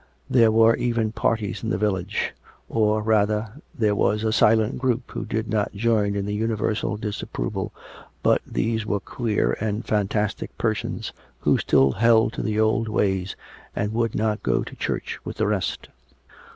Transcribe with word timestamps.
There 0.27 0.51
were 0.51 0.75
even 0.77 1.11
parties 1.11 1.61
in 1.61 1.69
the 1.69 1.77
village; 1.77 2.33
or, 2.67 3.03
rather, 3.03 3.61
there 3.77 3.93
was 3.93 4.23
a 4.23 4.33
silent 4.33 4.79
group 4.79 5.11
who 5.11 5.25
did 5.25 5.47
not 5.47 5.75
join 5.75 6.15
in 6.15 6.25
the 6.25 6.33
universal 6.33 6.97
dis 6.97 7.21
approval, 7.21 7.71
but 8.23 8.41
these 8.43 8.83
were 8.83 8.99
queer 8.99 9.55
and 9.59 9.85
fantastic 9.85 10.57
persons, 10.57 11.13
who 11.41 11.59
still 11.59 11.91
held 11.91 12.33
to 12.33 12.41
the 12.41 12.59
old 12.59 12.87
ways 12.87 13.35
and 13.75 13.93
would 13.93 14.15
not 14.15 14.41
go 14.41 14.63
to 14.63 14.75
church 14.75 15.19
with 15.23 15.37
the 15.37 15.45
rest. 15.45 15.87